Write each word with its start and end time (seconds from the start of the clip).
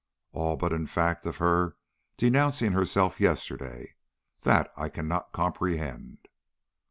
All 0.33 0.57
but 0.57 0.69
the 0.69 0.87
fact 0.87 1.27
of 1.27 1.37
her 1.37 1.77
denouncing 2.17 2.71
herself 2.71 3.19
yesterday; 3.19 3.97
that 4.41 4.71
I 4.75 4.89
cannot 4.89 5.31
comprehend." 5.31 6.27